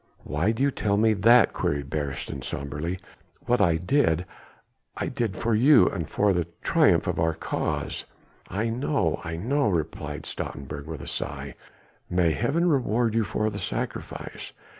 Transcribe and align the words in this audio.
"Why 0.23 0.49
do 0.51 0.63
you 0.63 0.71
tell 0.71 0.97
me 0.97 1.13
all 1.13 1.21
that?" 1.21 1.53
queried 1.53 1.91
Beresteyn 1.91 2.41
sombrely. 2.41 2.97
"What 3.41 3.61
I 3.61 3.75
did, 3.75 4.25
I 4.97 5.05
did 5.05 5.37
for 5.37 5.53
you 5.53 5.87
and 5.89 6.09
for 6.09 6.33
the 6.33 6.47
triumph 6.63 7.05
of 7.05 7.17
your 7.19 7.35
cause." 7.35 8.05
"I 8.49 8.69
know, 8.69 9.21
I 9.23 9.35
know," 9.35 9.69
replied 9.69 10.23
Stoutenburg 10.25 10.87
with 10.87 11.01
a 11.01 11.07
sigh, 11.07 11.53
"may 12.09 12.31
Heaven 12.31 12.67
reward 12.67 13.13
you 13.13 13.23
for 13.23 13.51
the 13.51 13.59
sacrifice. 13.59 14.53